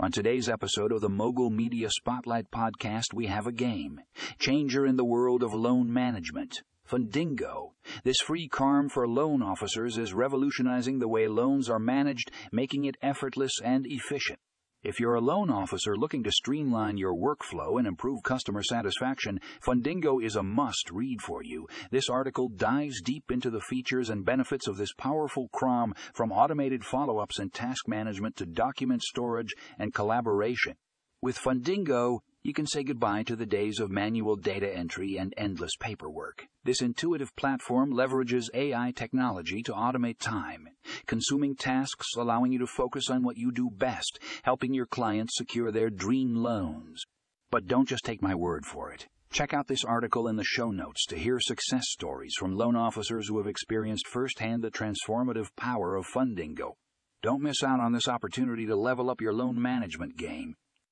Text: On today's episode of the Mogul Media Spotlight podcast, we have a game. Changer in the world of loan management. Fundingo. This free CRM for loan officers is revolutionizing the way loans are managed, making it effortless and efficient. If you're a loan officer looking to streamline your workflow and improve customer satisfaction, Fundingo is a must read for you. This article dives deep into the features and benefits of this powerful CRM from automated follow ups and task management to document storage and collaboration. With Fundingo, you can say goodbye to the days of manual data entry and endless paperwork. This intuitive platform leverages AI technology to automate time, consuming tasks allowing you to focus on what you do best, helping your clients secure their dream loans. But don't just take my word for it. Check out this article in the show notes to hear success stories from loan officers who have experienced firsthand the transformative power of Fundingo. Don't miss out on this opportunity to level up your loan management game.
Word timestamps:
On 0.00 0.12
today's 0.12 0.48
episode 0.48 0.92
of 0.92 1.00
the 1.00 1.08
Mogul 1.08 1.50
Media 1.50 1.90
Spotlight 1.90 2.52
podcast, 2.52 3.12
we 3.12 3.26
have 3.26 3.48
a 3.48 3.52
game. 3.52 4.00
Changer 4.38 4.86
in 4.86 4.94
the 4.94 5.04
world 5.04 5.42
of 5.42 5.52
loan 5.52 5.92
management. 5.92 6.62
Fundingo. 6.88 7.72
This 8.04 8.20
free 8.24 8.48
CRM 8.48 8.92
for 8.92 9.08
loan 9.08 9.42
officers 9.42 9.98
is 9.98 10.14
revolutionizing 10.14 11.00
the 11.00 11.08
way 11.08 11.26
loans 11.26 11.68
are 11.68 11.80
managed, 11.80 12.30
making 12.52 12.84
it 12.84 12.96
effortless 13.02 13.60
and 13.64 13.86
efficient. 13.88 14.38
If 14.84 15.00
you're 15.00 15.16
a 15.16 15.20
loan 15.20 15.50
officer 15.50 15.96
looking 15.96 16.22
to 16.22 16.30
streamline 16.30 16.98
your 16.98 17.12
workflow 17.12 17.80
and 17.80 17.86
improve 17.88 18.22
customer 18.22 18.62
satisfaction, 18.62 19.40
Fundingo 19.60 20.22
is 20.22 20.36
a 20.36 20.42
must 20.44 20.92
read 20.92 21.20
for 21.20 21.42
you. 21.42 21.66
This 21.90 22.08
article 22.08 22.48
dives 22.48 23.02
deep 23.02 23.32
into 23.32 23.50
the 23.50 23.60
features 23.60 24.08
and 24.08 24.24
benefits 24.24 24.68
of 24.68 24.76
this 24.76 24.92
powerful 24.92 25.48
CRM 25.52 25.96
from 26.14 26.30
automated 26.30 26.84
follow 26.84 27.18
ups 27.18 27.40
and 27.40 27.52
task 27.52 27.88
management 27.88 28.36
to 28.36 28.46
document 28.46 29.02
storage 29.02 29.52
and 29.80 29.92
collaboration. 29.92 30.76
With 31.20 31.36
Fundingo, 31.36 32.20
you 32.44 32.54
can 32.54 32.68
say 32.68 32.84
goodbye 32.84 33.24
to 33.24 33.34
the 33.34 33.46
days 33.46 33.80
of 33.80 33.90
manual 33.90 34.36
data 34.36 34.72
entry 34.72 35.16
and 35.16 35.34
endless 35.36 35.72
paperwork. 35.80 36.46
This 36.62 36.80
intuitive 36.80 37.34
platform 37.34 37.92
leverages 37.92 38.44
AI 38.54 38.92
technology 38.94 39.64
to 39.64 39.72
automate 39.72 40.20
time, 40.20 40.68
consuming 41.06 41.56
tasks 41.56 42.08
allowing 42.16 42.52
you 42.52 42.58
to 42.58 42.66
focus 42.66 43.10
on 43.10 43.22
what 43.22 43.36
you 43.36 43.52
do 43.52 43.70
best, 43.70 44.18
helping 44.42 44.74
your 44.74 44.86
clients 44.86 45.36
secure 45.36 45.70
their 45.70 45.90
dream 45.90 46.36
loans. 46.36 47.02
But 47.50 47.66
don't 47.66 47.88
just 47.88 48.04
take 48.04 48.22
my 48.22 48.34
word 48.34 48.66
for 48.66 48.90
it. 48.90 49.08
Check 49.30 49.52
out 49.52 49.66
this 49.66 49.84
article 49.84 50.28
in 50.28 50.36
the 50.36 50.44
show 50.44 50.70
notes 50.70 51.04
to 51.06 51.16
hear 51.16 51.38
success 51.38 51.84
stories 51.88 52.34
from 52.38 52.56
loan 52.56 52.76
officers 52.76 53.28
who 53.28 53.38
have 53.38 53.46
experienced 53.46 54.06
firsthand 54.06 54.62
the 54.62 54.70
transformative 54.70 55.54
power 55.54 55.96
of 55.96 56.06
Fundingo. 56.06 56.74
Don't 57.22 57.42
miss 57.42 57.62
out 57.62 57.80
on 57.80 57.92
this 57.92 58.08
opportunity 58.08 58.64
to 58.66 58.76
level 58.76 59.10
up 59.10 59.20
your 59.20 59.34
loan 59.34 59.60
management 59.60 60.16
game. 60.16 60.54